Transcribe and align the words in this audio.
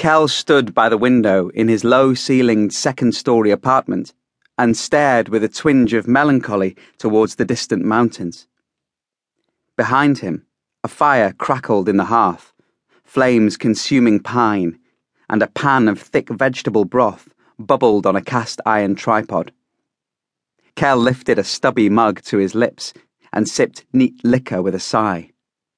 Kell 0.00 0.28
stood 0.28 0.72
by 0.72 0.88
the 0.88 0.96
window 0.96 1.50
in 1.50 1.68
his 1.68 1.84
low 1.84 2.14
ceilinged 2.14 2.72
second 2.72 3.14
story 3.14 3.50
apartment 3.50 4.14
and 4.56 4.74
stared 4.74 5.28
with 5.28 5.44
a 5.44 5.48
twinge 5.48 5.92
of 5.92 6.08
melancholy 6.08 6.74
towards 6.96 7.34
the 7.34 7.44
distant 7.44 7.84
mountains. 7.84 8.48
Behind 9.76 10.16
him, 10.16 10.46
a 10.82 10.88
fire 10.88 11.34
crackled 11.34 11.86
in 11.86 11.98
the 11.98 12.06
hearth, 12.06 12.54
flames 13.04 13.58
consuming 13.58 14.20
pine, 14.20 14.78
and 15.28 15.42
a 15.42 15.48
pan 15.48 15.86
of 15.86 16.00
thick 16.00 16.30
vegetable 16.30 16.86
broth 16.86 17.28
bubbled 17.58 18.06
on 18.06 18.16
a 18.16 18.22
cast 18.22 18.58
iron 18.64 18.94
tripod. 18.94 19.52
Kell 20.76 20.96
lifted 20.96 21.38
a 21.38 21.44
stubby 21.44 21.90
mug 21.90 22.22
to 22.22 22.38
his 22.38 22.54
lips 22.54 22.94
and 23.34 23.46
sipped 23.46 23.84
neat 23.92 24.18
liquor 24.24 24.62
with 24.62 24.74
a 24.74 24.80
sigh, 24.80 25.30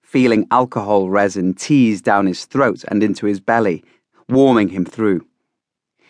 feeling 0.00 0.46
alcohol 0.50 1.10
resin 1.10 1.52
tease 1.52 2.00
down 2.00 2.24
his 2.24 2.46
throat 2.46 2.82
and 2.88 3.02
into 3.02 3.26
his 3.26 3.40
belly, 3.40 3.84
warming 4.28 4.68
him 4.68 4.84
through. 4.84 5.26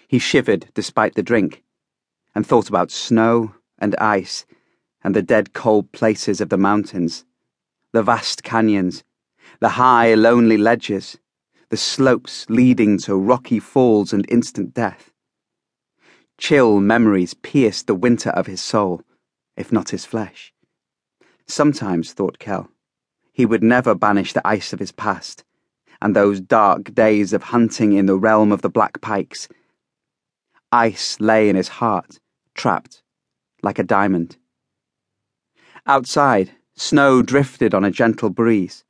He 0.09 0.19
shivered 0.19 0.69
despite 0.75 1.15
the 1.15 1.23
drink 1.23 1.62
and 2.34 2.47
thought 2.47 2.69
about 2.69 2.91
snow 2.91 3.55
and 3.79 3.95
ice 3.97 4.47
and 5.02 5.15
the 5.15 5.23
dead 5.23 5.52
cold 5.52 5.92
places 5.92 6.41
of 6.41 6.48
the 6.48 6.59
mountains 6.59 7.25
the 7.97 8.02
vast 8.02 8.42
canyons, 8.42 9.05
the 9.61 9.70
high, 9.70 10.12
lonely 10.15 10.59
ledges, 10.59 11.16
the 11.70 11.79
slopes 11.79 12.45
leading 12.51 12.98
to 12.98 13.16
rocky 13.16 13.59
falls 13.59 14.12
and 14.12 14.27
instant 14.30 14.75
death. 14.75 15.12
Chill 16.37 16.78
memories 16.78 17.33
pierced 17.33 17.87
the 17.87 17.95
winter 17.95 18.28
of 18.28 18.47
his 18.47 18.61
soul, 18.61 19.01
if 19.56 19.73
not 19.73 19.89
his 19.89 20.05
flesh. 20.05 20.53
Sometimes, 21.47 22.12
thought 22.12 22.39
Kell, 22.39 22.69
he 23.33 23.47
would 23.47 23.62
never 23.62 23.95
banish 23.95 24.34
the 24.34 24.47
ice 24.47 24.75
of 24.75 24.78
his 24.78 24.92
past, 24.92 25.42
and 26.00 26.14
those 26.14 26.41
dark 26.41 26.95
days 26.95 27.32
of 27.32 27.42
hunting 27.45 27.92
in 27.92 28.06
the 28.06 28.18
realm 28.18 28.52
of 28.52 28.62
the 28.62 28.70
black 28.70 29.00
pikes. 29.00 29.48
Ice 30.72 31.19
lay 31.20 31.48
in 31.48 31.56
his 31.56 31.69
heart, 31.69 32.19
trapped, 32.55 33.03
like 33.62 33.78
a 33.78 33.84
diamond. 33.84 34.36
Outside, 35.86 36.53
Snow 36.75 37.22
drifted 37.22 37.72
on 37.72 37.84
a 37.84 37.91
gentle 37.91 38.28
breeze, 38.28 38.84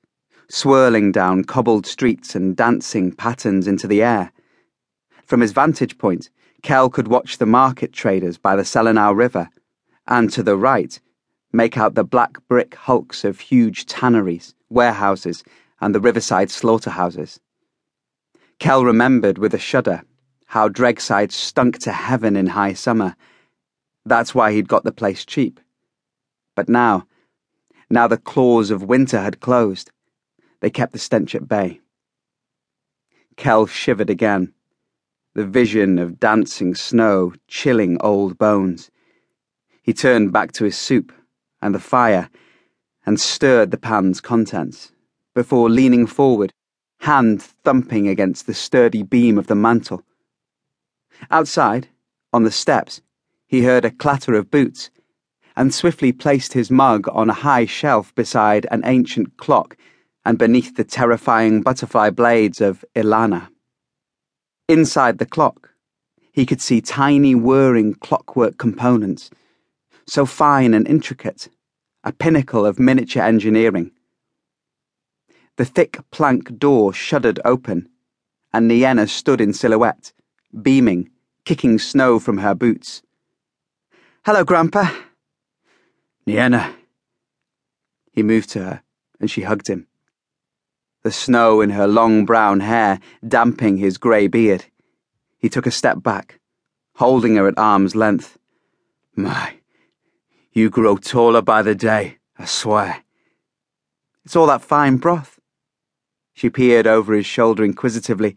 swirling 0.48 1.12
down 1.12 1.44
cobbled 1.44 1.86
streets 1.86 2.34
and 2.34 2.56
dancing 2.56 3.12
patterns 3.12 3.66
into 3.68 3.86
the 3.86 4.02
air. 4.02 4.32
From 5.24 5.40
his 5.40 5.52
vantage 5.52 5.98
point, 5.98 6.30
Kell 6.62 6.88
could 6.88 7.08
watch 7.08 7.38
the 7.38 7.46
market 7.46 7.92
traders 7.92 8.38
by 8.38 8.56
the 8.56 8.64
Selenau 8.64 9.14
River, 9.14 9.50
and 10.08 10.32
to 10.32 10.42
the 10.42 10.56
right, 10.56 10.98
make 11.52 11.76
out 11.76 11.94
the 11.94 12.04
black 12.04 12.38
brick 12.48 12.74
hulks 12.74 13.24
of 13.24 13.40
huge 13.40 13.86
tanneries, 13.86 14.54
warehouses, 14.68 15.44
and 15.80 15.94
the 15.94 16.00
riverside 16.00 16.50
slaughterhouses. 16.50 17.40
Kell 18.58 18.84
remembered 18.84 19.38
with 19.38 19.52
a 19.54 19.58
shudder 19.58 20.02
how 20.46 20.68
Dregside 20.68 21.32
stunk 21.32 21.78
to 21.80 21.92
heaven 21.92 22.36
in 22.36 22.46
high 22.46 22.72
summer. 22.72 23.16
That's 24.04 24.34
why 24.34 24.52
he'd 24.52 24.68
got 24.68 24.84
the 24.84 24.92
place 24.92 25.24
cheap. 25.24 25.60
But 26.54 26.68
now, 26.68 27.06
now 27.90 28.06
the 28.06 28.16
claws 28.16 28.70
of 28.70 28.82
winter 28.82 29.20
had 29.20 29.40
closed. 29.40 29.90
They 30.60 30.70
kept 30.70 30.92
the 30.92 30.98
stench 30.98 31.34
at 31.34 31.48
bay. 31.48 31.80
Kell 33.36 33.66
shivered 33.66 34.08
again, 34.08 34.54
the 35.34 35.44
vision 35.44 35.98
of 35.98 36.18
dancing 36.18 36.74
snow 36.74 37.34
chilling 37.48 37.98
old 38.00 38.38
bones. 38.38 38.90
He 39.82 39.92
turned 39.92 40.32
back 40.32 40.52
to 40.52 40.64
his 40.64 40.76
soup 40.76 41.12
and 41.60 41.74
the 41.74 41.80
fire 41.80 42.30
and 43.04 43.20
stirred 43.20 43.70
the 43.70 43.76
pan's 43.76 44.20
contents 44.20 44.92
before 45.36 45.68
leaning 45.68 46.06
forward, 46.06 46.50
hand 47.00 47.42
thumping 47.42 48.08
against 48.08 48.46
the 48.46 48.54
sturdy 48.54 49.02
beam 49.02 49.36
of 49.36 49.48
the 49.48 49.54
mantel. 49.54 50.02
Outside, 51.30 51.88
on 52.32 52.44
the 52.44 52.50
steps, 52.50 53.02
he 53.46 53.62
heard 53.62 53.84
a 53.84 53.90
clatter 53.90 54.34
of 54.34 54.50
boots 54.50 54.90
and 55.54 55.74
swiftly 55.74 56.10
placed 56.10 56.54
his 56.54 56.70
mug 56.70 57.06
on 57.12 57.28
a 57.28 57.34
high 57.34 57.66
shelf 57.66 58.14
beside 58.14 58.66
an 58.70 58.80
ancient 58.86 59.36
clock 59.36 59.76
and 60.24 60.38
beneath 60.38 60.74
the 60.74 60.84
terrifying 60.84 61.60
butterfly 61.60 62.08
blades 62.08 62.62
of 62.62 62.82
Ilanna. 62.94 63.48
Inside 64.68 65.18
the 65.18 65.26
clock, 65.26 65.70
he 66.32 66.46
could 66.46 66.62
see 66.62 66.80
tiny 66.80 67.34
whirring 67.34 67.92
clockwork 67.94 68.56
components, 68.56 69.30
so 70.06 70.24
fine 70.24 70.72
and 70.72 70.88
intricate, 70.88 71.50
a 72.04 72.12
pinnacle 72.12 72.64
of 72.64 72.78
miniature 72.78 73.22
engineering. 73.22 73.90
The 75.56 75.64
thick 75.64 75.98
plank 76.10 76.58
door 76.58 76.92
shuddered 76.92 77.40
open, 77.44 77.88
and 78.52 78.68
Nienna 78.70 79.08
stood 79.08 79.40
in 79.40 79.54
silhouette, 79.54 80.12
beaming, 80.62 81.10
kicking 81.46 81.78
snow 81.78 82.18
from 82.18 82.38
her 82.38 82.54
boots. 82.54 83.02
Hello, 84.26 84.44
Grandpa. 84.44 84.90
Nienna. 86.26 86.74
He 88.12 88.22
moved 88.22 88.50
to 88.50 88.64
her, 88.64 88.82
and 89.18 89.30
she 89.30 89.42
hugged 89.42 89.68
him. 89.68 89.86
The 91.04 91.12
snow 91.12 91.62
in 91.62 91.70
her 91.70 91.86
long 91.86 92.26
brown 92.26 92.60
hair 92.60 93.00
damping 93.26 93.78
his 93.78 93.96
grey 93.96 94.26
beard. 94.26 94.66
He 95.38 95.48
took 95.48 95.66
a 95.66 95.70
step 95.70 96.02
back, 96.02 96.38
holding 96.96 97.36
her 97.36 97.48
at 97.48 97.56
arm's 97.56 97.94
length. 97.94 98.38
My, 99.14 99.54
you 100.52 100.68
grow 100.68 100.96
taller 100.96 101.40
by 101.40 101.62
the 101.62 101.74
day, 101.74 102.18
I 102.38 102.44
swear. 102.44 103.04
It's 104.24 104.36
all 104.36 104.48
that 104.48 104.62
fine 104.62 104.96
broth. 104.96 105.35
She 106.36 106.50
peered 106.50 106.86
over 106.86 107.14
his 107.14 107.24
shoulder 107.24 107.64
inquisitively. 107.64 108.36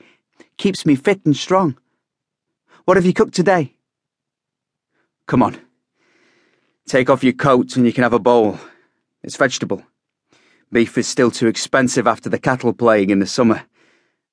Keeps 0.55 0.85
me 0.85 0.95
fit 0.95 1.19
and 1.25 1.35
strong. 1.35 1.77
What 2.85 2.95
have 2.95 3.05
you 3.05 3.11
cooked 3.11 3.33
today? 3.33 3.75
Come 5.27 5.43
on. 5.43 5.59
Take 6.88 7.09
off 7.09 7.25
your 7.25 7.33
coat 7.33 7.75
and 7.75 7.85
you 7.85 7.91
can 7.91 8.03
have 8.03 8.13
a 8.13 8.19
bowl. 8.19 8.57
It's 9.21 9.35
vegetable. 9.35 9.83
Beef 10.71 10.97
is 10.97 11.09
still 11.09 11.29
too 11.29 11.47
expensive 11.47 12.07
after 12.07 12.29
the 12.29 12.39
cattle 12.39 12.71
plague 12.71 13.11
in 13.11 13.19
the 13.19 13.27
summer, 13.27 13.65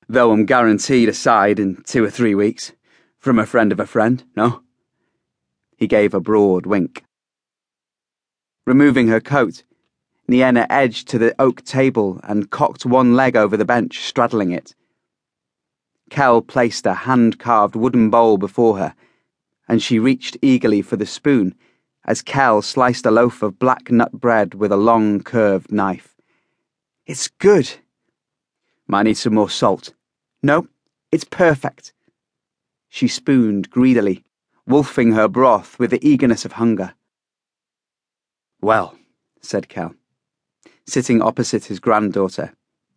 though 0.09 0.31
I'm 0.31 0.47
guaranteed 0.47 1.09
a 1.09 1.12
side 1.12 1.59
in 1.59 1.82
two 1.82 2.05
or 2.05 2.10
three 2.10 2.37
weeks. 2.37 2.72
From 3.19 3.41
a 3.41 3.47
friend 3.47 3.72
of 3.72 3.81
a 3.81 3.87
friend, 3.87 4.22
no? 4.37 4.62
He 5.76 5.88
gave 5.88 6.15
a 6.15 6.21
broad 6.21 6.66
wink. 6.66 7.03
Removing 8.65 9.09
her 9.09 9.21
coat, 9.21 9.65
Nienna 10.28 10.66
edged 10.69 11.09
to 11.09 11.19
the 11.19 11.34
oak 11.41 11.62
table 11.64 12.20
and 12.25 12.50
cocked 12.50 12.84
one 12.84 13.14
leg 13.14 13.37
over 13.37 13.56
the 13.56 13.64
bench, 13.64 14.00
straddling 14.00 14.50
it. 14.50 14.75
Kell 16.10 16.42
placed 16.42 16.87
a 16.87 16.94
hand 16.94 17.38
carved 17.38 17.76
wooden 17.76 18.10
bowl 18.10 18.37
before 18.38 18.78
her, 18.78 18.94
and 19.69 19.82
she 19.82 19.98
reached 19.98 20.37
eagerly 20.42 20.82
for 20.82 20.97
the 20.97 21.06
spoon 21.06 21.54
as 22.06 22.22
Kell 22.22 22.62
sliced 22.62 23.04
a 23.04 23.10
loaf 23.10 23.42
of 23.42 23.59
black 23.59 23.91
nut 23.91 24.12
bread 24.12 24.54
with 24.54 24.70
a 24.70 24.76
long, 24.76 25.20
curved 25.20 25.72
knife. 25.72 26.14
It's 27.04 27.28
good. 27.28 27.70
Might 28.87 29.04
need 29.04 29.16
some 29.16 29.34
more 29.34 29.50
salt. 29.50 29.93
No, 30.43 30.69
it's 31.10 31.25
perfect. 31.25 31.93
She 32.88 33.08
spooned 33.08 33.70
greedily, 33.70 34.25
wolfing 34.66 35.12
her 35.12 35.26
broth 35.26 35.78
with 35.78 35.91
the 35.91 36.08
eagerness 36.08 36.44
of 36.44 36.53
hunger. 36.53 36.94
Well, 38.60 38.97
said 39.41 39.69
Kell, 39.69 39.94
sitting 40.87 41.21
opposite 41.21 41.67
his 41.67 41.81
granddaughter, 41.81 42.53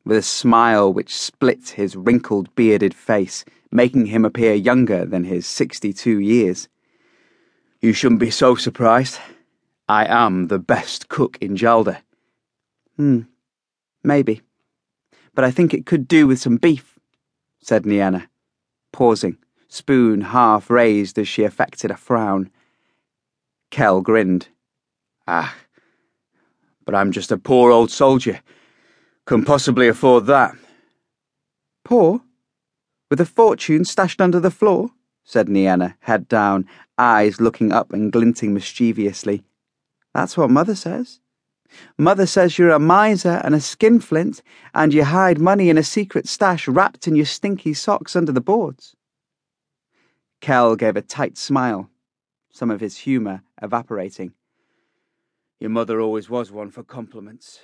with 0.05 0.17
a 0.17 0.21
smile 0.21 0.91
which 0.91 1.17
split 1.17 1.69
his 1.69 1.95
wrinkled, 1.95 2.53
bearded 2.55 2.93
face, 2.93 3.43
making 3.71 4.07
him 4.07 4.25
appear 4.25 4.53
younger 4.53 5.05
than 5.05 5.23
his 5.23 5.45
sixty 5.45 5.91
two 5.93 6.19
years. 6.19 6.67
You 7.81 7.93
shouldn't 7.93 8.19
be 8.19 8.31
so 8.31 8.55
surprised. 8.55 9.19
I 9.87 10.05
am 10.05 10.47
the 10.47 10.59
best 10.59 11.09
cook 11.09 11.37
in 11.41 11.55
Jalder. 11.55 11.99
Hmm, 12.97 13.21
maybe. 14.03 14.41
But 15.33 15.45
I 15.45 15.51
think 15.51 15.73
it 15.73 15.85
could 15.85 16.07
do 16.07 16.27
with 16.27 16.39
some 16.39 16.57
beef, 16.57 16.99
said 17.61 17.85
Nienna, 17.85 18.27
pausing, 18.91 19.37
spoon 19.67 20.21
half 20.21 20.69
raised 20.69 21.17
as 21.17 21.27
she 21.27 21.43
affected 21.43 21.91
a 21.91 21.97
frown. 21.97 22.51
Kell 23.71 24.01
grinned. 24.01 24.49
Ah, 25.27 25.55
but 26.89 26.97
I'm 26.97 27.11
just 27.11 27.31
a 27.31 27.37
poor 27.37 27.69
old 27.69 27.91
soldier. 27.91 28.41
Can 29.27 29.45
possibly 29.45 29.87
afford 29.87 30.25
that. 30.25 30.55
Poor? 31.85 32.21
With 33.11 33.21
a 33.21 33.27
fortune 33.27 33.85
stashed 33.85 34.19
under 34.19 34.39
the 34.39 34.49
floor? 34.49 34.89
said 35.23 35.47
Nienna, 35.47 35.93
head 35.99 36.27
down, 36.27 36.67
eyes 36.97 37.39
looking 37.39 37.71
up 37.71 37.93
and 37.93 38.11
glinting 38.11 38.55
mischievously. 38.55 39.43
That's 40.15 40.35
what 40.35 40.49
Mother 40.49 40.73
says. 40.73 41.19
Mother 41.95 42.25
says 42.25 42.57
you're 42.57 42.71
a 42.71 42.79
miser 42.79 43.39
and 43.43 43.53
a 43.53 43.61
skinflint, 43.61 44.41
and 44.73 44.91
you 44.91 45.03
hide 45.03 45.39
money 45.39 45.69
in 45.69 45.77
a 45.77 45.83
secret 45.83 46.27
stash 46.27 46.67
wrapped 46.67 47.07
in 47.07 47.15
your 47.15 47.27
stinky 47.27 47.75
socks 47.75 48.15
under 48.15 48.31
the 48.31 48.41
boards. 48.41 48.95
Kell 50.41 50.75
gave 50.75 50.95
a 50.95 51.03
tight 51.03 51.37
smile, 51.37 51.91
some 52.51 52.71
of 52.71 52.79
his 52.79 52.97
humour 52.97 53.43
evaporating. 53.61 54.33
Your 55.59 55.69
mother 55.69 55.99
always 55.99 56.29
was 56.29 56.51
one 56.51 56.71
for 56.71 56.83
compliments. 56.83 57.59